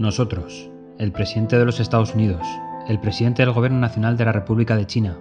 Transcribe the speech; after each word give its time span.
Nosotros, 0.00 0.70
el 0.96 1.12
presidente 1.12 1.58
de 1.58 1.66
los 1.66 1.78
Estados 1.78 2.14
Unidos, 2.14 2.40
el 2.88 3.00
presidente 3.00 3.44
del 3.44 3.52
Gobierno 3.52 3.80
Nacional 3.80 4.16
de 4.16 4.24
la 4.24 4.32
República 4.32 4.74
de 4.74 4.86
China 4.86 5.18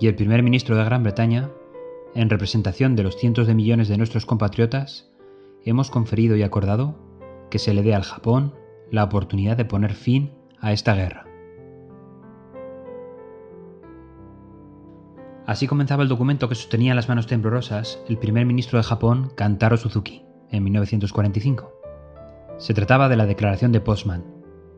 y 0.00 0.08
el 0.08 0.16
primer 0.16 0.42
ministro 0.42 0.76
de 0.76 0.84
Gran 0.84 1.04
Bretaña, 1.04 1.48
en 2.16 2.28
representación 2.28 2.96
de 2.96 3.04
los 3.04 3.16
cientos 3.16 3.46
de 3.46 3.54
millones 3.54 3.86
de 3.86 3.96
nuestros 3.96 4.26
compatriotas, 4.26 5.12
hemos 5.64 5.92
conferido 5.92 6.34
y 6.34 6.42
acordado 6.42 6.98
que 7.52 7.60
se 7.60 7.72
le 7.72 7.84
dé 7.84 7.94
al 7.94 8.02
Japón 8.02 8.52
la 8.90 9.04
oportunidad 9.04 9.56
de 9.56 9.64
poner 9.64 9.94
fin 9.94 10.32
a 10.58 10.72
esta 10.72 10.96
guerra. 10.96 11.26
Así 15.46 15.68
comenzaba 15.68 16.02
el 16.02 16.08
documento 16.08 16.48
que 16.48 16.56
sostenía 16.56 16.90
en 16.90 16.96
las 16.96 17.08
manos 17.08 17.28
temblorosas 17.28 18.02
el 18.08 18.18
primer 18.18 18.44
ministro 18.44 18.76
de 18.76 18.82
Japón, 18.82 19.30
Kantaro 19.36 19.76
Suzuki, 19.76 20.24
en 20.50 20.64
1945. 20.64 21.79
Se 22.60 22.74
trataba 22.74 23.08
de 23.08 23.16
la 23.16 23.24
Declaración 23.24 23.72
de 23.72 23.80
Potsdam, 23.80 24.22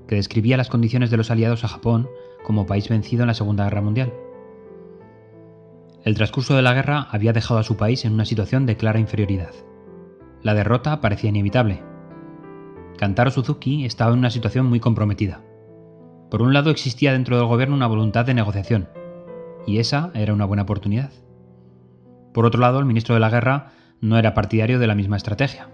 que 0.06 0.14
describía 0.14 0.56
las 0.56 0.68
condiciones 0.68 1.10
de 1.10 1.16
los 1.16 1.32
aliados 1.32 1.64
a 1.64 1.68
Japón 1.68 2.08
como 2.44 2.64
país 2.64 2.88
vencido 2.88 3.24
en 3.24 3.26
la 3.26 3.34
Segunda 3.34 3.64
Guerra 3.64 3.82
Mundial. 3.82 4.12
El 6.04 6.14
transcurso 6.14 6.54
de 6.54 6.62
la 6.62 6.74
guerra 6.74 7.08
había 7.10 7.32
dejado 7.32 7.58
a 7.58 7.64
su 7.64 7.76
país 7.76 8.04
en 8.04 8.12
una 8.12 8.24
situación 8.24 8.66
de 8.66 8.76
clara 8.76 9.00
inferioridad. 9.00 9.50
La 10.42 10.54
derrota 10.54 11.00
parecía 11.00 11.30
inevitable. 11.30 11.82
Kantaro 12.98 13.32
Suzuki 13.32 13.84
estaba 13.84 14.12
en 14.12 14.20
una 14.20 14.30
situación 14.30 14.66
muy 14.66 14.78
comprometida. 14.78 15.40
Por 16.30 16.40
un 16.40 16.52
lado 16.52 16.70
existía 16.70 17.12
dentro 17.12 17.36
del 17.36 17.46
gobierno 17.46 17.74
una 17.74 17.88
voluntad 17.88 18.24
de 18.24 18.34
negociación, 18.34 18.90
y 19.66 19.78
esa 19.78 20.12
era 20.14 20.32
una 20.32 20.44
buena 20.44 20.62
oportunidad. 20.62 21.10
Por 22.32 22.46
otro 22.46 22.60
lado, 22.60 22.78
el 22.78 22.86
ministro 22.86 23.16
de 23.16 23.20
la 23.20 23.30
Guerra 23.30 23.72
no 24.00 24.18
era 24.18 24.34
partidario 24.34 24.78
de 24.78 24.86
la 24.86 24.94
misma 24.94 25.16
estrategia. 25.16 25.68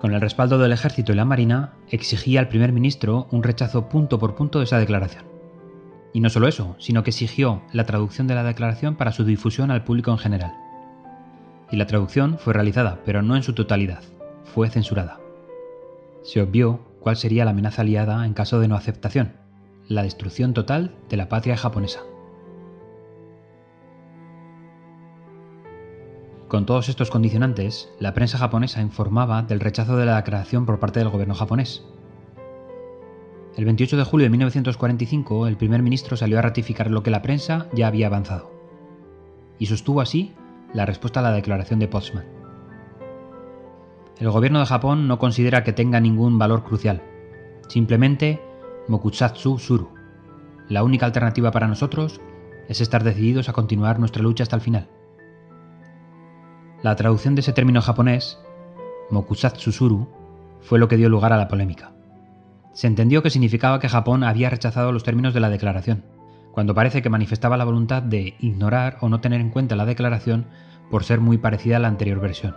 Con 0.00 0.12
el 0.12 0.20
respaldo 0.20 0.58
del 0.58 0.72
ejército 0.72 1.12
y 1.12 1.16
la 1.16 1.24
marina, 1.24 1.72
exigía 1.90 2.40
al 2.40 2.48
primer 2.48 2.72
ministro 2.72 3.28
un 3.30 3.42
rechazo 3.42 3.88
punto 3.88 4.18
por 4.18 4.34
punto 4.34 4.58
de 4.58 4.64
esa 4.64 4.78
declaración. 4.78 5.24
Y 6.12 6.20
no 6.20 6.28
solo 6.28 6.48
eso, 6.48 6.76
sino 6.78 7.02
que 7.02 7.10
exigió 7.10 7.62
la 7.72 7.84
traducción 7.84 8.26
de 8.26 8.34
la 8.34 8.42
declaración 8.42 8.96
para 8.96 9.12
su 9.12 9.24
difusión 9.24 9.70
al 9.70 9.84
público 9.84 10.10
en 10.10 10.18
general. 10.18 10.52
Y 11.70 11.76
la 11.76 11.86
traducción 11.86 12.38
fue 12.38 12.52
realizada, 12.52 13.00
pero 13.04 13.22
no 13.22 13.36
en 13.36 13.42
su 13.42 13.54
totalidad, 13.54 14.02
fue 14.44 14.68
censurada. 14.68 15.18
Se 16.22 16.42
obvió 16.42 16.80
cuál 17.00 17.16
sería 17.16 17.44
la 17.44 17.52
amenaza 17.52 17.82
aliada 17.82 18.26
en 18.26 18.34
caso 18.34 18.60
de 18.60 18.68
no 18.68 18.76
aceptación, 18.76 19.32
la 19.88 20.02
destrucción 20.02 20.54
total 20.54 20.94
de 21.08 21.16
la 21.16 21.28
patria 21.28 21.56
japonesa. 21.56 22.00
Con 26.48 26.64
todos 26.64 26.88
estos 26.88 27.10
condicionantes, 27.10 27.90
la 27.98 28.14
prensa 28.14 28.38
japonesa 28.38 28.80
informaba 28.80 29.42
del 29.42 29.58
rechazo 29.58 29.96
de 29.96 30.06
la 30.06 30.14
declaración 30.14 30.64
por 30.64 30.78
parte 30.78 31.00
del 31.00 31.08
gobierno 31.08 31.34
japonés. 31.34 31.84
El 33.56 33.64
28 33.64 33.96
de 33.96 34.04
julio 34.04 34.26
de 34.26 34.30
1945, 34.30 35.48
el 35.48 35.56
primer 35.56 35.82
ministro 35.82 36.16
salió 36.16 36.38
a 36.38 36.42
ratificar 36.42 36.88
lo 36.88 37.02
que 37.02 37.10
la 37.10 37.22
prensa 37.22 37.66
ya 37.72 37.88
había 37.88 38.06
avanzado. 38.06 38.52
Y 39.58 39.66
sostuvo 39.66 40.00
así 40.00 40.34
la 40.72 40.86
respuesta 40.86 41.18
a 41.18 41.24
la 41.24 41.32
declaración 41.32 41.80
de 41.80 41.88
Potsdam. 41.88 42.24
El 44.18 44.30
gobierno 44.30 44.60
de 44.60 44.66
Japón 44.66 45.08
no 45.08 45.18
considera 45.18 45.64
que 45.64 45.72
tenga 45.72 45.98
ningún 45.98 46.38
valor 46.38 46.62
crucial. 46.62 47.02
Simplemente 47.68 48.40
Mokusatsu 48.86 49.58
Suru. 49.58 49.88
La 50.68 50.84
única 50.84 51.06
alternativa 51.06 51.50
para 51.50 51.66
nosotros 51.66 52.20
es 52.68 52.80
estar 52.80 53.02
decididos 53.02 53.48
a 53.48 53.52
continuar 53.52 53.98
nuestra 53.98 54.22
lucha 54.22 54.44
hasta 54.44 54.56
el 54.56 54.62
final. 54.62 54.88
La 56.82 56.94
traducción 56.94 57.34
de 57.34 57.40
ese 57.40 57.52
término 57.52 57.80
japonés, 57.80 58.38
Mokusatsu 59.10 59.72
Suru, 59.72 60.08
fue 60.60 60.78
lo 60.78 60.88
que 60.88 60.96
dio 60.96 61.08
lugar 61.08 61.32
a 61.32 61.36
la 61.36 61.48
polémica. 61.48 61.92
Se 62.72 62.86
entendió 62.86 63.22
que 63.22 63.30
significaba 63.30 63.80
que 63.80 63.88
Japón 63.88 64.24
había 64.24 64.50
rechazado 64.50 64.92
los 64.92 65.02
términos 65.02 65.32
de 65.32 65.40
la 65.40 65.48
declaración, 65.48 66.04
cuando 66.52 66.74
parece 66.74 67.02
que 67.02 67.10
manifestaba 67.10 67.56
la 67.56 67.64
voluntad 67.64 68.02
de 68.02 68.34
ignorar 68.40 68.98
o 69.00 69.08
no 69.08 69.20
tener 69.20 69.40
en 69.40 69.50
cuenta 69.50 69.76
la 69.76 69.86
declaración 69.86 70.46
por 70.90 71.04
ser 71.04 71.20
muy 71.20 71.38
parecida 71.38 71.76
a 71.76 71.80
la 71.80 71.88
anterior 71.88 72.20
versión. 72.20 72.56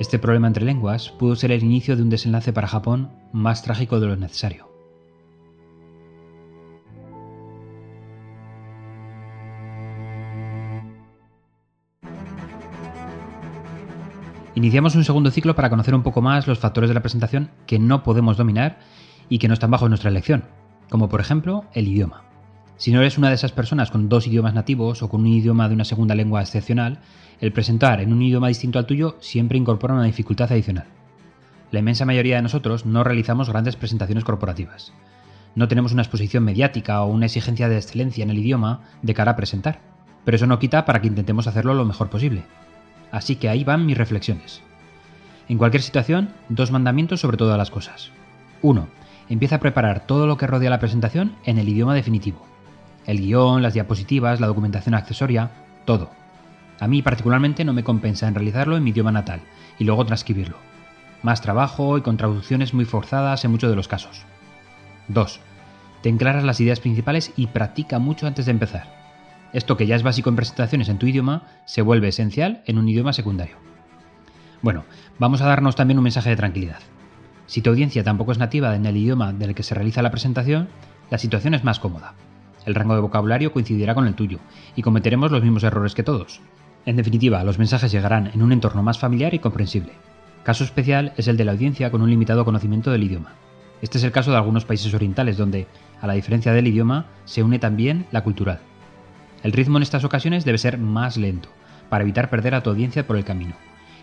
Este 0.00 0.18
problema 0.18 0.46
entre 0.46 0.64
lenguas 0.64 1.10
pudo 1.10 1.36
ser 1.36 1.52
el 1.52 1.62
inicio 1.62 1.96
de 1.96 2.02
un 2.02 2.10
desenlace 2.10 2.52
para 2.52 2.68
Japón 2.68 3.10
más 3.32 3.62
trágico 3.62 4.00
de 4.00 4.06
lo 4.08 4.16
necesario. 4.16 4.67
Iniciamos 14.58 14.96
un 14.96 15.04
segundo 15.04 15.30
ciclo 15.30 15.54
para 15.54 15.70
conocer 15.70 15.94
un 15.94 16.02
poco 16.02 16.20
más 16.20 16.48
los 16.48 16.58
factores 16.58 16.90
de 16.90 16.94
la 16.94 17.00
presentación 17.00 17.48
que 17.64 17.78
no 17.78 18.02
podemos 18.02 18.36
dominar 18.36 18.80
y 19.28 19.38
que 19.38 19.46
no 19.46 19.54
están 19.54 19.70
bajo 19.70 19.88
nuestra 19.88 20.10
elección, 20.10 20.46
como 20.90 21.08
por 21.08 21.20
ejemplo 21.20 21.66
el 21.74 21.86
idioma. 21.86 22.24
Si 22.76 22.90
no 22.90 22.98
eres 22.98 23.18
una 23.18 23.28
de 23.28 23.36
esas 23.36 23.52
personas 23.52 23.92
con 23.92 24.08
dos 24.08 24.26
idiomas 24.26 24.54
nativos 24.54 25.00
o 25.00 25.08
con 25.08 25.20
un 25.20 25.28
idioma 25.28 25.68
de 25.68 25.74
una 25.74 25.84
segunda 25.84 26.16
lengua 26.16 26.40
excepcional, 26.40 26.98
el 27.40 27.52
presentar 27.52 28.00
en 28.00 28.12
un 28.12 28.20
idioma 28.20 28.48
distinto 28.48 28.80
al 28.80 28.86
tuyo 28.86 29.16
siempre 29.20 29.58
incorpora 29.58 29.94
una 29.94 30.02
dificultad 30.02 30.50
adicional. 30.50 30.86
La 31.70 31.78
inmensa 31.78 32.04
mayoría 32.04 32.34
de 32.34 32.42
nosotros 32.42 32.84
no 32.84 33.04
realizamos 33.04 33.50
grandes 33.50 33.76
presentaciones 33.76 34.24
corporativas. 34.24 34.92
No 35.54 35.68
tenemos 35.68 35.92
una 35.92 36.02
exposición 36.02 36.42
mediática 36.42 37.00
o 37.02 37.12
una 37.12 37.26
exigencia 37.26 37.68
de 37.68 37.76
excelencia 37.76 38.24
en 38.24 38.30
el 38.30 38.38
idioma 38.38 38.80
de 39.02 39.14
cara 39.14 39.30
a 39.30 39.36
presentar, 39.36 39.82
pero 40.24 40.34
eso 40.34 40.48
no 40.48 40.58
quita 40.58 40.84
para 40.84 41.00
que 41.00 41.06
intentemos 41.06 41.46
hacerlo 41.46 41.74
lo 41.74 41.84
mejor 41.84 42.10
posible. 42.10 42.42
Así 43.10 43.36
que 43.36 43.48
ahí 43.48 43.64
van 43.64 43.86
mis 43.86 43.98
reflexiones. 43.98 44.62
En 45.48 45.58
cualquier 45.58 45.82
situación, 45.82 46.30
dos 46.48 46.70
mandamientos 46.70 47.20
sobre 47.20 47.36
todas 47.36 47.56
las 47.56 47.70
cosas. 47.70 48.10
1. 48.62 48.86
Empieza 49.30 49.56
a 49.56 49.60
preparar 49.60 50.06
todo 50.06 50.26
lo 50.26 50.36
que 50.36 50.46
rodea 50.46 50.70
la 50.70 50.78
presentación 50.78 51.36
en 51.44 51.58
el 51.58 51.68
idioma 51.68 51.94
definitivo. 51.94 52.46
El 53.06 53.20
guion, 53.20 53.62
las 53.62 53.74
diapositivas, 53.74 54.40
la 54.40 54.46
documentación 54.46 54.94
accesoria, 54.94 55.50
todo. 55.86 56.10
A 56.80 56.86
mí 56.86 57.02
particularmente 57.02 57.64
no 57.64 57.72
me 57.72 57.84
compensa 57.84 58.28
en 58.28 58.34
realizarlo 58.34 58.76
en 58.76 58.84
mi 58.84 58.90
idioma 58.90 59.12
natal 59.12 59.40
y 59.78 59.84
luego 59.84 60.04
transcribirlo. 60.04 60.58
Más 61.22 61.40
trabajo 61.40 61.98
y 61.98 62.02
con 62.02 62.16
traducciones 62.16 62.74
muy 62.74 62.84
forzadas 62.84 63.44
en 63.44 63.50
muchos 63.50 63.70
de 63.70 63.76
los 63.76 63.88
casos. 63.88 64.24
2. 65.08 65.40
Ten 66.02 66.18
claras 66.18 66.44
las 66.44 66.60
ideas 66.60 66.80
principales 66.80 67.32
y 67.36 67.46
practica 67.48 67.98
mucho 67.98 68.26
antes 68.26 68.44
de 68.46 68.52
empezar. 68.52 68.97
Esto 69.52 69.76
que 69.76 69.86
ya 69.86 69.96
es 69.96 70.02
básico 70.02 70.28
en 70.28 70.36
presentaciones 70.36 70.88
en 70.88 70.98
tu 70.98 71.06
idioma 71.06 71.42
se 71.64 71.82
vuelve 71.82 72.08
esencial 72.08 72.62
en 72.66 72.78
un 72.78 72.88
idioma 72.88 73.12
secundario. 73.12 73.56
Bueno, 74.60 74.84
vamos 75.18 75.40
a 75.40 75.46
darnos 75.46 75.76
también 75.76 75.98
un 75.98 76.04
mensaje 76.04 76.30
de 76.30 76.36
tranquilidad. 76.36 76.80
Si 77.46 77.62
tu 77.62 77.70
audiencia 77.70 78.04
tampoco 78.04 78.32
es 78.32 78.38
nativa 78.38 78.74
en 78.76 78.84
el 78.84 78.96
idioma 78.96 79.32
del 79.32 79.54
que 79.54 79.62
se 79.62 79.74
realiza 79.74 80.02
la 80.02 80.10
presentación, 80.10 80.68
la 81.10 81.18
situación 81.18 81.54
es 81.54 81.64
más 81.64 81.80
cómoda. 81.80 82.14
El 82.66 82.74
rango 82.74 82.94
de 82.94 83.00
vocabulario 83.00 83.52
coincidirá 83.52 83.94
con 83.94 84.06
el 84.06 84.14
tuyo 84.14 84.38
y 84.76 84.82
cometeremos 84.82 85.30
los 85.30 85.42
mismos 85.42 85.62
errores 85.62 85.94
que 85.94 86.02
todos. 86.02 86.40
En 86.84 86.96
definitiva, 86.96 87.42
los 87.44 87.58
mensajes 87.58 87.90
llegarán 87.90 88.30
en 88.34 88.42
un 88.42 88.52
entorno 88.52 88.82
más 88.82 88.98
familiar 88.98 89.32
y 89.32 89.38
comprensible. 89.38 89.92
Caso 90.42 90.64
especial 90.64 91.12
es 91.16 91.28
el 91.28 91.38
de 91.38 91.44
la 91.44 91.52
audiencia 91.52 91.90
con 91.90 92.02
un 92.02 92.10
limitado 92.10 92.44
conocimiento 92.44 92.90
del 92.90 93.04
idioma. 93.04 93.32
Este 93.80 93.96
es 93.96 94.04
el 94.04 94.12
caso 94.12 94.30
de 94.30 94.36
algunos 94.36 94.64
países 94.64 94.92
orientales 94.92 95.38
donde, 95.38 95.66
a 96.00 96.06
la 96.06 96.14
diferencia 96.14 96.52
del 96.52 96.66
idioma, 96.66 97.06
se 97.24 97.42
une 97.42 97.58
también 97.58 98.06
la 98.10 98.22
cultural. 98.22 98.60
El 99.42 99.52
ritmo 99.52 99.78
en 99.78 99.82
estas 99.82 100.04
ocasiones 100.04 100.44
debe 100.44 100.58
ser 100.58 100.78
más 100.78 101.16
lento, 101.16 101.48
para 101.88 102.02
evitar 102.02 102.28
perder 102.28 102.54
a 102.54 102.62
tu 102.62 102.70
audiencia 102.70 103.06
por 103.06 103.16
el 103.16 103.24
camino. 103.24 103.54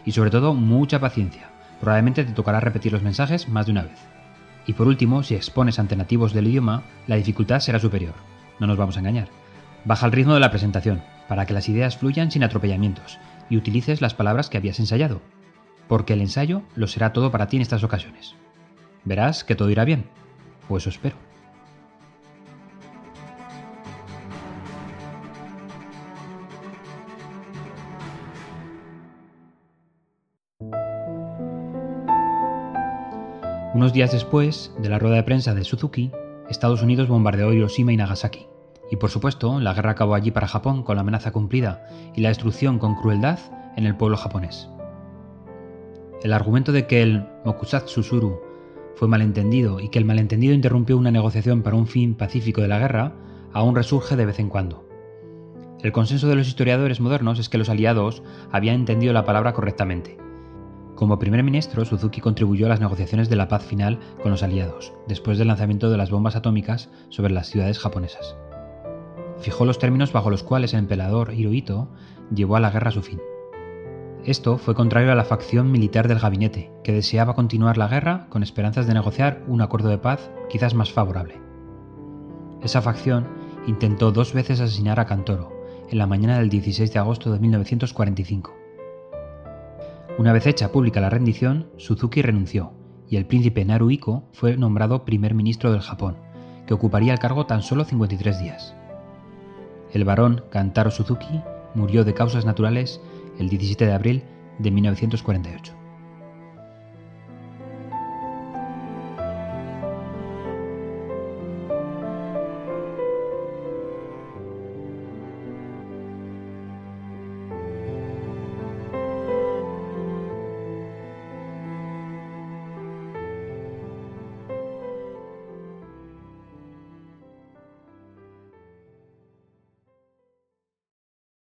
Y 0.06 0.14
sobre 0.14 0.30
todo, 0.30 0.54
mucha 0.54 1.00
paciencia. 1.00 1.50
Probablemente 1.82 2.24
te 2.24 2.32
tocará 2.32 2.60
repetir 2.60 2.94
los 2.94 3.04
mensajes 3.04 3.50
más 3.50 3.66
de 3.66 3.74
una 3.74 3.84
vez. 3.84 4.00
Y 4.66 4.74
por 4.74 4.88
último, 4.88 5.24
si 5.24 5.36
expones 5.36 5.78
ante 5.78 5.96
nativos 5.96 6.34
del 6.34 6.48
idioma, 6.48 6.84
la 7.08 7.18
dificultad 7.18 7.60
será 7.60 7.80
superior. 7.80 8.14
No 8.60 8.68
nos 8.68 8.78
vamos 8.78 8.96
a 8.96 9.00
engañar. 9.00 9.28
Baja 9.84 10.06
el 10.06 10.14
ritmo 10.14 10.34
de 10.34 10.40
la 10.40 10.52
presentación, 10.52 11.04
para 11.28 11.46
que 11.46 11.54
las 11.54 11.70
ideas 11.70 11.98
fluyan 11.98 12.32
sin 12.32 12.44
atropellamientos, 12.44 13.20
y 13.50 13.58
utilices 13.58 14.02
las 14.02 14.14
palabras 14.14 14.50
que 14.50 14.58
habías 14.58 14.80
ensayado. 14.80 15.22
Porque 15.88 16.14
el 16.14 16.22
ensayo 16.22 16.64
lo 16.76 16.88
será 16.88 17.14
todo 17.14 17.30
para 17.30 17.48
ti 17.48 17.58
en 17.58 17.62
estas 17.62 17.84
ocasiones. 17.84 18.36
Verás 19.04 19.44
que 19.44 19.56
todo 19.56 19.70
irá 19.70 19.86
bien. 19.86 20.06
O 20.70 20.78
eso 20.78 20.90
espero. 20.90 21.16
Unos 33.76 33.92
días 33.92 34.14
después 34.14 34.74
de 34.80 34.88
la 34.88 35.00
rueda 35.00 35.18
de 35.18 35.24
prensa 35.24 35.54
de 35.54 35.66
Suzuki, 35.66 36.10
Estados 36.50 36.82
Unidos 36.82 37.10
bombardeó 37.10 37.52
Hiroshima 37.52 37.92
y 37.92 37.98
Nagasaki. 37.98 38.48
Y 38.90 38.96
por 38.96 39.10
supuesto, 39.10 39.60
la 39.60 39.74
guerra 39.74 39.92
acabó 39.92 40.16
allí 40.16 40.32
para 40.32 40.48
Japón 40.48 40.82
con 40.82 40.96
la 40.96 41.02
amenaza 41.02 41.34
cumplida 41.34 41.86
y 42.16 42.22
la 42.22 42.30
destrucción 42.30 42.80
con 42.80 42.96
crueldad 42.96 43.38
en 43.76 43.86
el 43.86 43.98
pueblo 43.98 44.16
japonés. 44.16 44.70
El 46.24 46.32
argumento 46.32 46.72
de 46.72 46.88
que 46.88 47.02
el 47.02 47.28
Mokusatsu 47.44 48.02
Suru 48.02 48.40
fue 48.96 49.10
malentendido 49.10 49.82
y 49.82 49.90
que 49.90 50.00
el 50.00 50.06
malentendido 50.06 50.54
interrumpió 50.54 50.98
una 50.98 51.12
negociación 51.12 51.62
para 51.62 51.76
un 51.76 51.86
fin 51.86 52.16
pacífico 52.16 52.62
de 52.62 52.70
la 52.70 52.80
guerra 52.80 53.12
aún 53.52 53.76
resurge 53.76 54.16
de 54.16 54.26
vez 54.26 54.40
en 54.40 54.48
cuando. 54.48 54.88
El 55.82 55.92
consenso 55.92 56.30
de 56.30 56.36
los 56.36 56.48
historiadores 56.48 57.02
modernos 57.02 57.40
es 57.40 57.50
que 57.50 57.58
los 57.58 57.68
aliados 57.68 58.24
habían 58.54 58.76
entendido 58.76 59.12
la 59.12 59.26
palabra 59.26 59.52
correctamente, 59.52 60.18
Como 60.96 61.20
primer 61.20 61.44
ministro, 61.44 61.84
Suzuki 61.84 62.22
contribuyó 62.22 62.68
a 62.68 62.70
las 62.70 62.80
negociaciones 62.80 63.30
de 63.30 63.36
la 63.36 63.50
paz 63.50 63.66
final 63.66 64.00
con 64.24 64.32
los 64.32 64.44
aliados, 64.44 64.94
después 65.08 65.38
del 65.38 65.50
lanzamiento 65.50 65.90
de 65.90 65.98
las 65.98 66.10
bombas 66.10 66.38
atómicas 66.38 66.90
sobre 67.10 67.34
las 67.34 67.48
ciudades 67.48 67.80
japonesas. 67.80 68.38
Fijó 69.40 69.66
los 69.66 69.78
términos 69.78 70.14
bajo 70.14 70.30
los 70.30 70.44
cuales 70.44 70.74
el 70.74 70.80
emperador 70.80 71.34
Hirohito 71.34 71.90
llevó 72.34 72.56
a 72.56 72.62
la 72.62 72.72
guerra 72.72 72.90
a 72.90 72.94
su 72.94 73.02
fin. 73.02 73.20
Esto 74.24 74.58
fue 74.58 74.74
contrario 74.74 75.12
a 75.12 75.16
la 75.16 75.26
facción 75.26 75.70
militar 75.70 76.08
del 76.08 76.20
gabinete, 76.20 76.72
que 76.84 76.94
deseaba 76.94 77.36
continuar 77.36 77.78
la 77.78 77.90
guerra 77.90 78.28
con 78.30 78.42
esperanzas 78.42 78.88
de 78.88 78.94
negociar 78.94 79.44
un 79.48 79.62
acuerdo 79.62 79.90
de 79.90 79.98
paz 79.98 80.32
quizás 80.50 80.74
más 80.74 80.94
favorable. 80.94 81.42
Esa 82.64 82.82
facción 82.82 83.28
intentó 83.68 84.14
dos 84.14 84.34
veces 84.34 84.62
asesinar 84.62 85.00
a 85.02 85.06
Kantoro, 85.06 85.52
en 85.90 85.98
la 85.98 86.08
mañana 86.08 86.40
del 86.40 86.50
16 86.50 86.92
de 86.92 87.00
agosto 87.00 87.32
de 87.32 87.40
1945. 87.40 88.65
Una 90.18 90.32
vez 90.32 90.48
hecha 90.48 90.72
pública 90.72 91.02
la 91.02 91.10
rendición, 91.10 91.68
Suzuki 91.76 92.22
renunció 92.22 92.72
y 93.10 93.18
el 93.18 93.26
príncipe 93.26 93.66
Naruhiko 93.66 94.24
fue 94.32 94.56
nombrado 94.56 95.04
primer 95.04 95.34
ministro 95.34 95.74
del 95.74 95.82
Japón, 95.82 96.16
que 96.66 96.74
ocuparía 96.74 97.12
el 97.12 97.20
cargo 97.20 97.46
tan 97.46 97.62
solo 97.62 97.84
53 97.84 98.40
días. 98.40 98.76
El 99.92 100.06
barón 100.06 100.46
Kantaro 100.50 100.90
Suzuki 100.90 101.42
murió 101.74 102.06
de 102.06 102.14
causas 102.14 102.46
naturales 102.46 103.02
el 103.40 103.50
17 103.50 103.86
de 103.86 103.94
abril 103.94 104.24
de 104.58 104.72
1948. 104.72 105.85